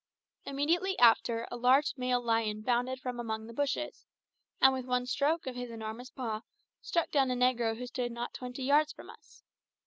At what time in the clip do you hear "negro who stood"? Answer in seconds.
7.35-8.11